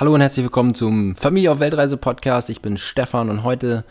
Hallo 0.00 0.14
und 0.14 0.22
herzlich 0.22 0.44
willkommen 0.44 0.74
zum 0.74 1.14
Familie 1.16 1.52
auf 1.52 1.60
Weltreise 1.60 1.98
Podcast. 1.98 2.48
Ich 2.48 2.62
bin 2.62 2.78
Stefan 2.78 3.28
und 3.28 3.44
heute 3.44 3.84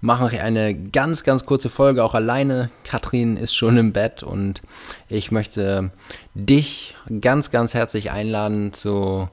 mache 0.00 0.32
ich 0.32 0.40
eine 0.40 0.74
ganz, 0.74 1.24
ganz 1.24 1.44
kurze 1.44 1.68
Folge 1.68 2.04
auch 2.04 2.14
alleine. 2.14 2.70
Katrin 2.84 3.36
ist 3.36 3.54
schon 3.54 3.76
im 3.76 3.92
Bett 3.92 4.22
und 4.22 4.62
ich 5.08 5.32
möchte 5.32 5.90
dich 6.34 6.94
ganz, 7.20 7.50
ganz 7.50 7.74
herzlich 7.74 8.12
einladen 8.12 8.72
zu, 8.72 9.28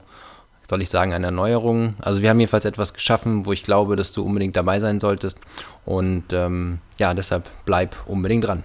soll 0.68 0.82
ich 0.82 0.90
sagen, 0.90 1.12
einer 1.12 1.28
Erneuerung. 1.28 1.94
Also 2.00 2.20
wir 2.20 2.30
haben 2.30 2.40
jedenfalls 2.40 2.64
etwas 2.64 2.94
geschaffen, 2.94 3.46
wo 3.46 3.52
ich 3.52 3.62
glaube, 3.62 3.94
dass 3.94 4.10
du 4.10 4.24
unbedingt 4.24 4.56
dabei 4.56 4.80
sein 4.80 4.98
solltest. 4.98 5.38
Und 5.84 6.32
ähm, 6.32 6.80
ja, 6.98 7.14
deshalb 7.14 7.48
bleib 7.64 7.94
unbedingt 8.06 8.44
dran. 8.44 8.64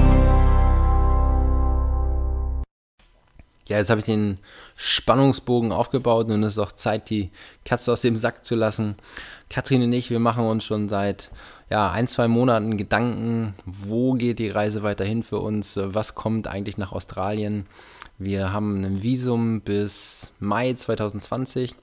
Ja, 3.71 3.77
jetzt 3.77 3.89
habe 3.89 4.01
ich 4.01 4.05
den 4.05 4.37
Spannungsbogen 4.75 5.71
aufgebaut 5.71 6.29
und 6.29 6.43
es 6.43 6.57
ist 6.57 6.59
auch 6.59 6.73
Zeit, 6.73 7.09
die 7.09 7.31
Katze 7.63 7.93
aus 7.93 8.01
dem 8.01 8.17
Sack 8.17 8.43
zu 8.43 8.55
lassen. 8.55 8.97
Katrin 9.49 9.81
und 9.81 9.93
ich, 9.93 10.09
wir 10.09 10.19
machen 10.19 10.43
uns 10.43 10.65
schon 10.65 10.89
seit 10.89 11.31
ja, 11.69 11.89
ein, 11.89 12.09
zwei 12.09 12.27
Monaten 12.27 12.75
Gedanken, 12.75 13.53
wo 13.65 14.11
geht 14.11 14.39
die 14.39 14.49
Reise 14.49 14.83
weiterhin 14.83 15.23
für 15.23 15.39
uns, 15.39 15.79
was 15.81 16.15
kommt 16.15 16.47
eigentlich 16.47 16.77
nach 16.77 16.91
Australien. 16.91 17.65
Wir 18.17 18.51
haben 18.51 18.83
ein 18.83 19.03
Visum 19.03 19.61
bis 19.61 20.33
Mai 20.41 20.73
2020, 20.73 21.73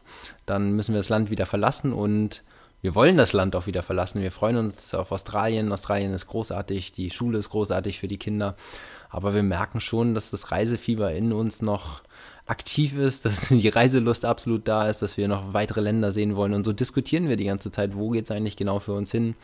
dann 0.44 0.72
müssen 0.72 0.92
wir 0.92 0.98
das 0.98 1.08
Land 1.08 1.30
wieder 1.30 1.46
verlassen 1.46 1.94
und 1.94 2.42
wir 2.80 2.94
wollen 2.94 3.16
das 3.16 3.32
Land 3.32 3.56
auch 3.56 3.66
wieder 3.66 3.82
verlassen. 3.82 4.22
Wir 4.22 4.30
freuen 4.30 4.56
uns 4.56 4.94
auf 4.94 5.10
Australien. 5.10 5.72
Australien 5.72 6.14
ist 6.14 6.28
großartig, 6.28 6.92
die 6.92 7.10
Schule 7.10 7.38
ist 7.38 7.50
großartig 7.50 7.98
für 7.98 8.08
die 8.08 8.18
Kinder. 8.18 8.54
Aber 9.10 9.34
wir 9.34 9.42
merken 9.42 9.80
schon, 9.80 10.14
dass 10.14 10.30
das 10.30 10.52
Reisefieber 10.52 11.12
in 11.12 11.32
uns 11.32 11.60
noch 11.60 12.02
aktiv 12.46 12.96
ist, 12.96 13.24
dass 13.24 13.48
die 13.48 13.68
Reiselust 13.68 14.24
absolut 14.24 14.68
da 14.68 14.86
ist, 14.86 15.02
dass 15.02 15.16
wir 15.16 15.26
noch 15.26 15.52
weitere 15.52 15.80
Länder 15.80 16.12
sehen 16.12 16.36
wollen. 16.36 16.54
Und 16.54 16.64
so 16.64 16.72
diskutieren 16.72 17.28
wir 17.28 17.36
die 17.36 17.44
ganze 17.44 17.70
Zeit, 17.72 17.96
wo 17.96 18.10
geht 18.10 18.24
es 18.24 18.30
eigentlich 18.30 18.56
genau 18.56 18.78
für 18.78 18.92
uns 18.92 19.10
hin. 19.10 19.34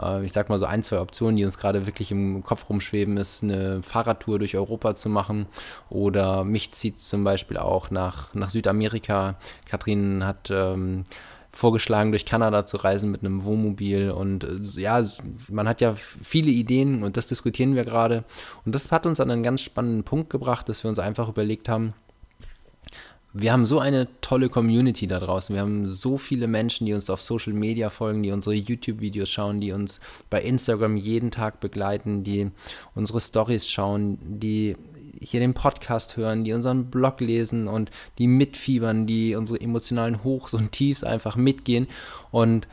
Äh, 0.00 0.24
ich 0.24 0.32
sag 0.32 0.48
mal 0.48 0.58
so 0.58 0.64
ein, 0.64 0.82
zwei 0.82 1.00
Optionen, 1.00 1.36
die 1.36 1.44
uns 1.44 1.58
gerade 1.58 1.86
wirklich 1.86 2.10
im 2.10 2.42
Kopf 2.42 2.70
rumschweben, 2.70 3.18
ist 3.18 3.42
eine 3.42 3.82
Fahrradtour 3.82 4.38
durch 4.38 4.56
Europa 4.56 4.94
zu 4.94 5.10
machen. 5.10 5.46
Oder 5.90 6.44
mich 6.44 6.70
zieht 6.70 6.98
zum 6.98 7.22
Beispiel 7.22 7.58
auch 7.58 7.90
nach, 7.90 8.34
nach 8.34 8.48
Südamerika. 8.48 9.36
Katrin 9.66 10.26
hat 10.26 10.50
ähm, 10.50 11.04
vorgeschlagen, 11.52 12.12
durch 12.12 12.24
Kanada 12.24 12.66
zu 12.66 12.76
reisen 12.76 13.10
mit 13.10 13.22
einem 13.22 13.44
Wohnmobil. 13.44 14.10
Und 14.10 14.44
äh, 14.44 14.80
ja, 14.80 15.04
man 15.50 15.68
hat 15.68 15.80
ja 15.80 15.94
viele 15.94 16.50
Ideen 16.50 17.02
und 17.02 17.16
das 17.16 17.26
diskutieren 17.26 17.74
wir 17.74 17.84
gerade. 17.84 18.24
Und 18.64 18.74
das 18.74 18.90
hat 18.90 19.06
uns 19.06 19.20
an 19.20 19.30
einen 19.30 19.42
ganz 19.42 19.62
spannenden 19.62 20.04
Punkt 20.04 20.30
gebracht, 20.30 20.68
dass 20.68 20.84
wir 20.84 20.88
uns 20.88 20.98
einfach 20.98 21.28
überlegt 21.28 21.68
haben, 21.68 21.94
wir 23.34 23.52
haben 23.52 23.66
so 23.66 23.78
eine 23.78 24.08
tolle 24.20 24.48
Community 24.48 25.06
da 25.06 25.20
draußen. 25.20 25.54
Wir 25.54 25.60
haben 25.60 25.86
so 25.86 26.16
viele 26.16 26.46
Menschen, 26.46 26.86
die 26.86 26.94
uns 26.94 27.10
auf 27.10 27.20
Social 27.20 27.52
Media 27.52 27.90
folgen, 27.90 28.22
die 28.22 28.30
unsere 28.30 28.54
YouTube-Videos 28.54 29.28
schauen, 29.28 29.60
die 29.60 29.72
uns 29.72 30.00
bei 30.30 30.42
Instagram 30.42 30.96
jeden 30.96 31.30
Tag 31.30 31.60
begleiten, 31.60 32.24
die 32.24 32.50
unsere 32.94 33.20
Stories 33.20 33.68
schauen, 33.68 34.18
die 34.22 34.76
hier 35.20 35.40
den 35.40 35.54
Podcast 35.54 36.16
hören, 36.16 36.44
die 36.44 36.52
unseren 36.52 36.90
Blog 36.90 37.20
lesen 37.20 37.66
und 37.66 37.90
die 38.18 38.26
mitfiebern, 38.26 39.06
die 39.06 39.34
unsere 39.34 39.60
emotionalen 39.60 40.24
Hochs 40.24 40.54
und 40.54 40.72
Tiefs 40.72 41.04
einfach 41.04 41.36
mitgehen. 41.36 41.86
Und 42.30 42.68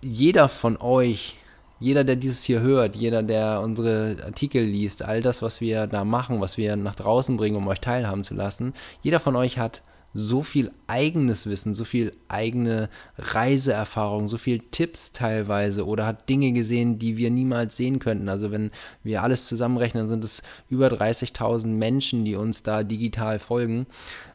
jeder 0.00 0.48
von 0.48 0.76
euch, 0.76 1.36
jeder, 1.80 2.04
der 2.04 2.16
dieses 2.16 2.42
hier 2.42 2.60
hört, 2.60 2.96
jeder, 2.96 3.22
der 3.22 3.60
unsere 3.60 4.16
Artikel 4.24 4.62
liest, 4.62 5.02
all 5.02 5.22
das, 5.22 5.42
was 5.42 5.60
wir 5.60 5.86
da 5.86 6.04
machen, 6.04 6.40
was 6.40 6.56
wir 6.56 6.76
nach 6.76 6.94
draußen 6.94 7.36
bringen, 7.36 7.56
um 7.56 7.66
euch 7.68 7.80
teilhaben 7.80 8.24
zu 8.24 8.34
lassen, 8.34 8.72
jeder 9.02 9.20
von 9.20 9.36
euch 9.36 9.58
hat 9.58 9.82
so 10.14 10.42
viel 10.42 10.70
eigenes 10.86 11.46
Wissen, 11.46 11.74
so 11.74 11.84
viel 11.84 12.12
eigene 12.28 12.88
Reiseerfahrung, 13.18 14.28
so 14.28 14.38
viel 14.38 14.60
Tipps 14.70 15.10
teilweise 15.10 15.86
oder 15.86 16.06
hat 16.06 16.28
Dinge 16.28 16.52
gesehen, 16.52 17.00
die 17.00 17.16
wir 17.16 17.30
niemals 17.30 17.76
sehen 17.76 17.98
könnten. 17.98 18.28
Also 18.28 18.52
wenn 18.52 18.70
wir 19.02 19.22
alles 19.24 19.46
zusammenrechnen, 19.46 20.08
sind 20.08 20.22
es 20.22 20.42
über 20.70 20.86
30.000 20.86 21.66
Menschen, 21.66 22.24
die 22.24 22.36
uns 22.36 22.62
da 22.62 22.84
digital 22.84 23.40
folgen. 23.40 23.86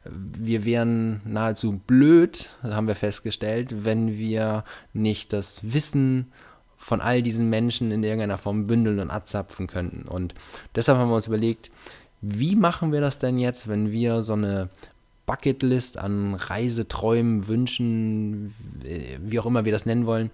Wir 0.03 0.65
wären 0.65 1.21
nahezu 1.23 1.79
blöd, 1.87 2.49
haben 2.61 2.87
wir 2.87 2.95
festgestellt, 2.95 3.85
wenn 3.85 4.17
wir 4.17 4.65
nicht 4.91 5.31
das 5.31 5.61
Wissen 5.63 6.31
von 6.75 7.01
all 7.01 7.21
diesen 7.21 7.49
Menschen 7.49 7.91
in 7.91 8.03
irgendeiner 8.03 8.37
Form 8.37 8.67
bündeln 8.67 8.99
und 8.99 9.11
abzapfen 9.11 9.67
könnten. 9.67 10.07
Und 10.07 10.33
deshalb 10.75 10.97
haben 10.97 11.09
wir 11.09 11.15
uns 11.15 11.27
überlegt, 11.27 11.71
wie 12.21 12.55
machen 12.55 12.91
wir 12.91 12.99
das 12.99 13.17
denn 13.17 13.37
jetzt, 13.37 13.69
wenn 13.69 13.91
wir 13.91 14.23
so 14.23 14.33
eine 14.33 14.69
Bucketlist 15.29 15.99
an 15.99 16.33
Reiseträumen, 16.33 17.47
Wünschen, 17.47 18.51
wie 19.19 19.39
auch 19.39 19.45
immer 19.45 19.63
wir 19.63 19.71
das 19.71 19.85
nennen 19.85 20.07
wollen, 20.07 20.31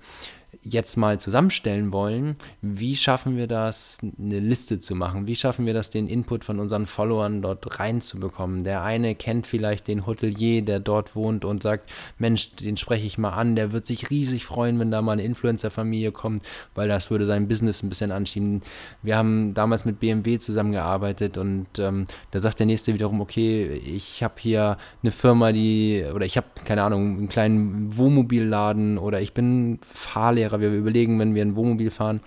jetzt 0.65 0.97
mal 0.97 1.19
zusammenstellen 1.19 1.91
wollen, 1.91 2.35
wie 2.61 2.95
schaffen 2.95 3.37
wir 3.37 3.47
das, 3.47 3.99
eine 4.01 4.39
Liste 4.39 4.79
zu 4.79 4.95
machen? 4.95 5.27
Wie 5.27 5.35
schaffen 5.35 5.65
wir 5.65 5.73
das, 5.73 5.91
den 5.91 6.07
Input 6.07 6.43
von 6.43 6.59
unseren 6.59 6.85
Followern 6.85 7.41
dort 7.41 7.79
reinzubekommen? 7.79 8.63
Der 8.63 8.83
eine 8.83 9.15
kennt 9.15 9.47
vielleicht 9.47 9.87
den 9.87 10.05
Hotelier, 10.05 10.63
der 10.63 10.79
dort 10.79 11.15
wohnt 11.15 11.45
und 11.45 11.63
sagt, 11.63 11.91
Mensch, 12.17 12.55
den 12.55 12.77
spreche 12.77 13.05
ich 13.05 13.17
mal 13.17 13.29
an, 13.29 13.55
der 13.55 13.71
wird 13.71 13.85
sich 13.85 14.09
riesig 14.09 14.45
freuen, 14.45 14.79
wenn 14.79 14.91
da 14.91 15.01
mal 15.01 15.13
eine 15.13 15.23
Influencer-Familie 15.23 16.11
kommt, 16.11 16.43
weil 16.73 16.87
das 16.87 17.11
würde 17.11 17.25
sein 17.25 17.47
Business 17.47 17.83
ein 17.83 17.89
bisschen 17.89 18.11
anschieben. 18.11 18.61
Wir 19.03 19.17
haben 19.17 19.53
damals 19.53 19.85
mit 19.85 19.99
BMW 19.99 20.39
zusammengearbeitet 20.39 21.37
und 21.37 21.67
ähm, 21.77 22.07
da 22.31 22.39
sagt 22.39 22.59
der 22.59 22.65
nächste 22.65 22.93
wiederum, 22.93 23.21
okay, 23.21 23.65
ich 23.65 24.23
habe 24.23 24.35
hier 24.39 24.77
eine 25.03 25.11
Firma, 25.11 25.51
die, 25.51 26.03
oder 26.13 26.25
ich 26.25 26.37
habe, 26.37 26.47
keine 26.65 26.83
Ahnung, 26.83 27.17
einen 27.17 27.29
kleinen 27.29 27.95
Wohnmobilladen 27.95 28.97
oder 28.97 29.21
ich 29.21 29.33
bin 29.33 29.79
Fahrlehrer. 29.85 30.54
Wir 30.59 30.71
überlegen, 30.71 31.19
wenn 31.19 31.35
wir 31.35 31.43
ein 31.43 31.55
Wohnmobil 31.55 31.91
fahren, 31.91 32.21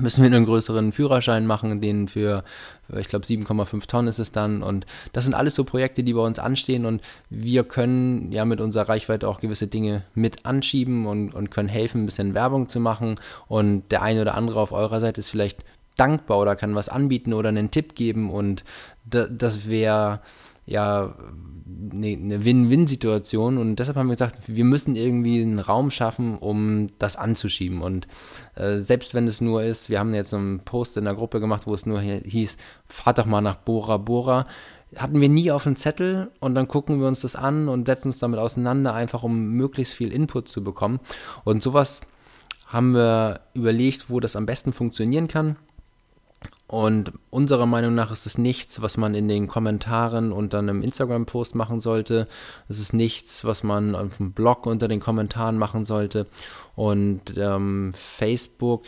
müssen 0.00 0.22
wir 0.22 0.26
einen 0.26 0.44
größeren 0.44 0.92
Führerschein 0.92 1.46
machen, 1.46 1.80
den 1.80 2.08
für, 2.08 2.44
ich 2.94 3.08
glaube, 3.08 3.24
7,5 3.24 3.86
Tonnen 3.86 4.08
ist 4.08 4.18
es 4.18 4.30
dann. 4.30 4.62
Und 4.62 4.84
das 5.12 5.24
sind 5.24 5.34
alles 5.34 5.54
so 5.54 5.64
Projekte, 5.64 6.04
die 6.04 6.12
bei 6.12 6.20
uns 6.20 6.38
anstehen 6.38 6.84
und 6.84 7.00
wir 7.30 7.64
können 7.64 8.30
ja 8.30 8.44
mit 8.44 8.60
unserer 8.60 8.88
Reichweite 8.88 9.28
auch 9.28 9.40
gewisse 9.40 9.66
Dinge 9.66 10.02
mit 10.14 10.44
anschieben 10.44 11.06
und, 11.06 11.34
und 11.34 11.50
können 11.50 11.68
helfen, 11.68 12.02
ein 12.02 12.06
bisschen 12.06 12.34
Werbung 12.34 12.68
zu 12.68 12.80
machen. 12.80 13.18
Und 13.48 13.90
der 13.90 14.02
eine 14.02 14.22
oder 14.22 14.34
andere 14.34 14.60
auf 14.60 14.72
eurer 14.72 15.00
Seite 15.00 15.20
ist 15.20 15.30
vielleicht 15.30 15.64
dankbar 15.96 16.38
oder 16.40 16.56
kann 16.56 16.74
was 16.74 16.88
anbieten 16.88 17.32
oder 17.32 17.48
einen 17.48 17.70
Tipp 17.70 17.94
geben 17.94 18.30
und 18.30 18.64
das, 19.06 19.30
das 19.32 19.68
wäre 19.68 20.20
ja 20.66 21.14
eine, 21.92 22.08
eine 22.08 22.44
Win-Win-Situation. 22.44 23.58
Und 23.58 23.76
deshalb 23.76 23.96
haben 23.96 24.08
wir 24.08 24.14
gesagt, 24.14 24.42
wir 24.46 24.64
müssen 24.64 24.94
irgendwie 24.94 25.42
einen 25.42 25.58
Raum 25.58 25.90
schaffen, 25.90 26.36
um 26.36 26.88
das 26.98 27.16
anzuschieben. 27.16 27.80
Und 27.80 28.06
äh, 28.54 28.78
selbst 28.78 29.14
wenn 29.14 29.26
es 29.26 29.40
nur 29.40 29.62
ist, 29.62 29.90
wir 29.90 29.98
haben 29.98 30.14
jetzt 30.14 30.34
einen 30.34 30.60
Post 30.60 30.96
in 30.96 31.04
der 31.04 31.14
Gruppe 31.14 31.40
gemacht, 31.40 31.66
wo 31.66 31.74
es 31.74 31.86
nur 31.86 32.00
hieß, 32.00 32.56
fahrt 32.88 33.18
doch 33.18 33.26
mal 33.26 33.40
nach 33.40 33.56
Bora 33.56 33.96
Bora, 33.96 34.46
hatten 34.96 35.20
wir 35.20 35.28
nie 35.28 35.50
auf 35.50 35.64
dem 35.64 35.76
Zettel. 35.76 36.30
Und 36.40 36.54
dann 36.54 36.68
gucken 36.68 37.00
wir 37.00 37.08
uns 37.08 37.20
das 37.20 37.36
an 37.36 37.68
und 37.68 37.86
setzen 37.86 38.08
uns 38.08 38.18
damit 38.18 38.40
auseinander, 38.40 38.94
einfach 38.94 39.22
um 39.22 39.50
möglichst 39.50 39.94
viel 39.94 40.12
Input 40.12 40.48
zu 40.48 40.62
bekommen. 40.62 41.00
Und 41.44 41.62
sowas 41.62 42.02
haben 42.66 42.94
wir 42.94 43.40
überlegt, 43.54 44.10
wo 44.10 44.18
das 44.18 44.34
am 44.34 44.46
besten 44.46 44.72
funktionieren 44.72 45.28
kann 45.28 45.56
und 46.68 47.12
unserer 47.30 47.66
Meinung 47.66 47.94
nach 47.94 48.10
ist 48.10 48.26
es 48.26 48.38
nichts, 48.38 48.82
was 48.82 48.96
man 48.96 49.14
in 49.14 49.28
den 49.28 49.46
Kommentaren 49.46 50.32
unter 50.32 50.58
einem 50.58 50.82
Instagram-Post 50.82 51.54
machen 51.54 51.80
sollte. 51.80 52.26
Es 52.68 52.80
ist 52.80 52.92
nichts, 52.92 53.44
was 53.44 53.62
man 53.62 53.94
auf 53.94 54.16
dem 54.16 54.32
Blog 54.32 54.66
unter 54.66 54.88
den 54.88 54.98
Kommentaren 54.98 55.58
machen 55.58 55.84
sollte. 55.84 56.26
Und 56.74 57.36
ähm, 57.36 57.92
Facebook 57.94 58.82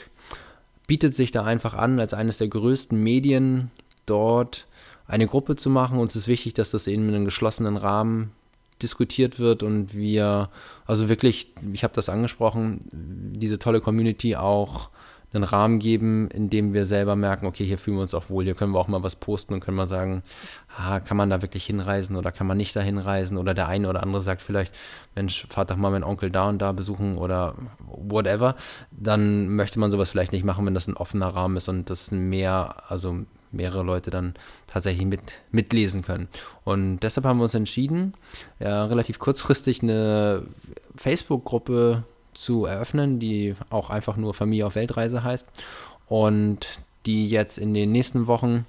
bietet 0.88 1.14
sich 1.14 1.30
da 1.30 1.44
einfach 1.44 1.74
an, 1.74 2.00
als 2.00 2.14
eines 2.14 2.38
der 2.38 2.48
größten 2.48 3.00
Medien 3.00 3.70
dort 4.06 4.66
eine 5.06 5.28
Gruppe 5.28 5.54
zu 5.54 5.70
machen. 5.70 6.00
Uns 6.00 6.16
ist 6.16 6.26
wichtig, 6.26 6.54
dass 6.54 6.72
das 6.72 6.88
eben 6.88 7.08
in 7.08 7.14
einem 7.14 7.24
geschlossenen 7.26 7.76
Rahmen 7.76 8.32
diskutiert 8.82 9.38
wird 9.38 9.62
und 9.62 9.94
wir, 9.94 10.50
also 10.86 11.08
wirklich, 11.08 11.52
ich 11.72 11.84
habe 11.84 11.94
das 11.94 12.08
angesprochen, 12.08 12.80
diese 12.92 13.58
tolle 13.58 13.80
Community 13.80 14.36
auch 14.36 14.90
einen 15.32 15.44
Rahmen 15.44 15.78
geben, 15.78 16.28
in 16.30 16.48
dem 16.48 16.72
wir 16.72 16.86
selber 16.86 17.14
merken, 17.14 17.46
okay, 17.46 17.64
hier 17.64 17.78
fühlen 17.78 17.98
wir 17.98 18.02
uns 18.02 18.14
auch 18.14 18.30
wohl, 18.30 18.44
hier 18.44 18.54
können 18.54 18.72
wir 18.72 18.78
auch 18.78 18.88
mal 18.88 19.02
was 19.02 19.16
posten 19.16 19.54
und 19.54 19.60
können 19.60 19.76
mal 19.76 19.88
sagen, 19.88 20.22
ah, 20.76 21.00
kann 21.00 21.16
man 21.16 21.28
da 21.28 21.42
wirklich 21.42 21.66
hinreisen 21.66 22.16
oder 22.16 22.32
kann 22.32 22.46
man 22.46 22.56
nicht 22.56 22.74
da 22.74 22.80
hinreisen 22.80 23.36
oder 23.36 23.52
der 23.52 23.68
eine 23.68 23.88
oder 23.88 24.02
andere 24.02 24.22
sagt 24.22 24.40
vielleicht, 24.40 24.74
Mensch, 25.14 25.46
fahrt 25.50 25.70
doch 25.70 25.76
mal 25.76 25.90
meinen 25.90 26.04
Onkel 26.04 26.30
da 26.30 26.48
und 26.48 26.60
da 26.60 26.72
besuchen 26.72 27.16
oder 27.16 27.54
whatever, 27.86 28.56
dann 28.90 29.48
möchte 29.48 29.78
man 29.78 29.90
sowas 29.90 30.10
vielleicht 30.10 30.32
nicht 30.32 30.44
machen, 30.44 30.64
wenn 30.64 30.74
das 30.74 30.88
ein 30.88 30.96
offener 30.96 31.28
Rahmen 31.28 31.56
ist 31.56 31.68
und 31.68 31.90
das 31.90 32.10
mehr, 32.10 32.76
also 32.88 33.20
mehrere 33.50 33.82
Leute 33.82 34.10
dann 34.10 34.34
tatsächlich 34.66 35.06
mit, 35.06 35.20
mitlesen 35.50 36.02
können. 36.02 36.28
Und 36.64 37.00
deshalb 37.00 37.26
haben 37.26 37.38
wir 37.38 37.44
uns 37.44 37.54
entschieden, 37.54 38.14
ja, 38.60 38.84
relativ 38.84 39.18
kurzfristig 39.18 39.82
eine 39.82 40.42
Facebook-Gruppe 40.96 42.04
zu 42.38 42.66
eröffnen, 42.66 43.18
die 43.18 43.54
auch 43.70 43.90
einfach 43.90 44.16
nur 44.16 44.32
Familie 44.32 44.66
auf 44.66 44.76
Weltreise 44.76 45.24
heißt 45.24 45.46
und 46.06 46.80
die 47.04 47.28
jetzt 47.28 47.58
in 47.58 47.74
den 47.74 47.90
nächsten 47.90 48.26
Wochen 48.26 48.64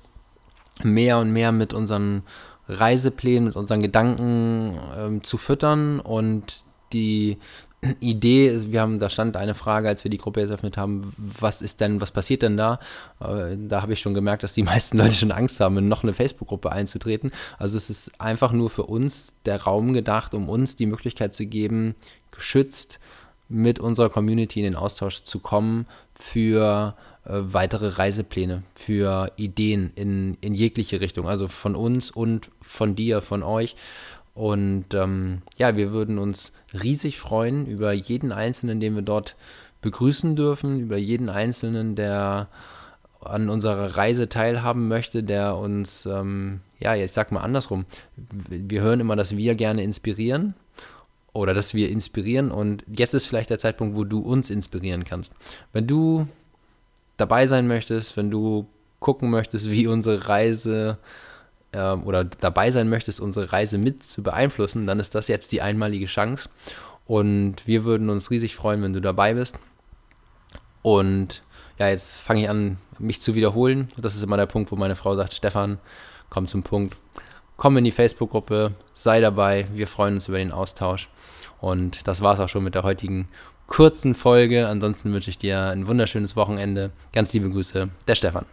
mehr 0.83 1.19
und 1.19 1.31
mehr 1.31 1.51
mit 1.51 1.73
unseren 1.73 2.23
Reiseplänen, 2.67 3.45
mit 3.45 3.55
unseren 3.55 3.81
Gedanken 3.81 4.77
ähm, 4.97 5.23
zu 5.23 5.37
füttern 5.37 5.99
und 5.99 6.63
die 6.93 7.37
Idee 7.99 8.47
ist, 8.47 8.71
wir 8.71 8.81
haben, 8.81 8.99
da 8.99 9.09
stand 9.09 9.37
eine 9.37 9.55
Frage, 9.55 9.87
als 9.87 10.03
wir 10.03 10.11
die 10.11 10.17
Gruppe 10.17 10.41
jetzt 10.41 10.49
eröffnet 10.49 10.75
haben, 10.75 11.13
was 11.17 11.61
ist 11.61 11.79
denn, 11.79 12.01
was 12.01 12.11
passiert 12.11 12.41
denn 12.41 12.57
da? 12.57 12.79
Äh, 13.21 13.55
da 13.57 13.81
habe 13.81 13.93
ich 13.93 14.01
schon 14.01 14.13
gemerkt, 14.13 14.43
dass 14.43 14.53
die 14.53 14.63
meisten 14.71 14.97
Leute 14.97 15.13
schon 15.13 15.31
Angst 15.31 15.59
haben, 15.59 15.77
in 15.77 15.87
noch 15.87 16.03
eine 16.03 16.13
Facebook-Gruppe 16.13 16.71
einzutreten. 16.71 17.31
Also 17.57 17.77
es 17.77 17.89
ist 17.89 18.19
einfach 18.19 18.51
nur 18.51 18.69
für 18.69 18.83
uns 18.83 19.33
der 19.45 19.61
Raum 19.61 19.93
gedacht, 19.93 20.33
um 20.33 20.49
uns 20.49 20.75
die 20.75 20.87
Möglichkeit 20.87 21.33
zu 21.33 21.45
geben, 21.45 21.95
geschützt 22.31 22.99
mit 23.49 23.79
unserer 23.79 24.09
Community 24.09 24.59
in 24.59 24.65
den 24.65 24.75
Austausch 24.75 25.23
zu 25.23 25.39
kommen 25.39 25.87
für 26.13 26.95
äh, 27.25 27.31
weitere 27.33 27.87
Reisepläne, 27.87 28.63
für 28.75 29.31
Ideen 29.35 29.91
in, 29.95 30.37
in 30.39 30.53
jegliche 30.53 31.01
Richtung, 31.01 31.27
also 31.27 31.47
von 31.47 31.75
uns 31.75 32.11
und 32.11 32.51
von 32.61 32.95
dir, 32.95 33.21
von 33.21 33.43
euch. 33.43 33.75
Und 34.35 34.93
ähm, 34.93 35.41
ja, 35.57 35.75
wir 35.75 35.91
würden 35.91 36.19
uns 36.19 36.53
riesig 36.73 37.19
freuen 37.19 37.65
über 37.65 37.91
jeden 37.91 38.31
Einzelnen, 38.31 38.79
den 38.79 38.95
wir 38.95 39.01
dort 39.01 39.35
begrüßen 39.81 40.35
dürfen, 40.35 40.79
über 40.79 40.97
jeden 40.97 41.29
Einzelnen, 41.29 41.95
der 41.95 42.49
an 43.21 43.49
unserer 43.49 43.97
Reise 43.97 44.29
teilhaben 44.29 44.87
möchte, 44.87 45.23
der 45.23 45.57
uns, 45.57 46.05
ähm, 46.05 46.61
ja, 46.79 46.95
ich 46.95 47.11
sag 47.11 47.31
mal 47.31 47.41
andersrum, 47.41 47.85
wir 48.15 48.81
hören 48.81 49.01
immer, 49.01 49.15
dass 49.15 49.35
wir 49.35 49.55
gerne 49.55 49.83
inspirieren 49.83 50.53
oder 51.33 51.53
dass 51.53 51.73
wir 51.73 51.89
inspirieren 51.89 52.51
und 52.51 52.83
jetzt 52.87 53.13
ist 53.13 53.25
vielleicht 53.25 53.49
der 53.49 53.59
Zeitpunkt, 53.59 53.95
wo 53.95 54.03
du 54.03 54.19
uns 54.19 54.49
inspirieren 54.49 55.05
kannst. 55.05 55.33
Wenn 55.73 55.87
du 55.87 56.27
dabei 57.17 57.47
sein 57.47 57.67
möchtest, 57.67 58.17
wenn 58.17 58.31
du 58.31 58.67
gucken 58.99 59.29
möchtest, 59.29 59.69
wie 59.69 59.87
unsere 59.87 60.27
Reise 60.27 60.97
äh, 61.71 61.93
oder 61.93 62.23
dabei 62.23 62.71
sein 62.71 62.89
möchtest, 62.89 63.19
unsere 63.19 63.51
Reise 63.51 63.77
mit 63.77 64.03
zu 64.03 64.23
beeinflussen, 64.23 64.87
dann 64.87 64.99
ist 64.99 65.15
das 65.15 65.27
jetzt 65.27 65.51
die 65.51 65.61
einmalige 65.61 66.07
Chance. 66.07 66.49
Und 67.05 67.65
wir 67.65 67.85
würden 67.85 68.09
uns 68.09 68.29
riesig 68.29 68.55
freuen, 68.55 68.83
wenn 68.83 68.93
du 68.93 69.01
dabei 69.01 69.33
bist. 69.33 69.57
Und 70.81 71.41
ja, 71.79 71.89
jetzt 71.89 72.15
fange 72.15 72.41
ich 72.41 72.49
an, 72.49 72.77
mich 72.99 73.21
zu 73.21 73.35
wiederholen. 73.35 73.89
Das 73.97 74.15
ist 74.15 74.23
immer 74.23 74.37
der 74.37 74.45
Punkt, 74.45 74.71
wo 74.71 74.75
meine 74.75 74.95
Frau 74.95 75.15
sagt, 75.15 75.33
Stefan, 75.33 75.79
komm 76.29 76.45
zum 76.45 76.63
Punkt. 76.63 76.95
Komm 77.59 77.75
in 77.75 77.83
die 77.83 77.91
Facebook-Gruppe, 77.91 78.71
sei 78.93 79.19
dabei. 79.19 79.67
Wir 79.73 79.85
freuen 79.85 80.13
uns 80.13 80.29
über 80.29 80.37
den 80.37 80.53
Austausch. 80.53 81.09
Und 81.59 82.07
das 82.07 82.21
war 82.21 82.33
es 82.33 82.39
auch 82.39 82.47
schon 82.47 82.63
mit 82.63 82.73
der 82.73 82.83
heutigen 82.83 83.27
kurzen 83.67 84.15
Folge. 84.15 84.69
Ansonsten 84.69 85.11
wünsche 85.11 85.29
ich 85.29 85.39
dir 85.39 85.63
ein 85.63 85.85
wunderschönes 85.85 86.37
Wochenende. 86.37 86.91
Ganz 87.11 87.33
liebe 87.33 87.49
Grüße, 87.49 87.89
der 88.07 88.15
Stefan. 88.15 88.45